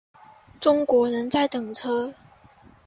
[0.59, 2.15] 中国人在等车